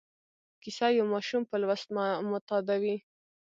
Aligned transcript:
کیسه 0.61 0.87
یو 0.97 1.05
ماشوم 1.13 1.41
په 1.49 1.55
لوست 1.63 1.87
معتادوي. 2.29 2.97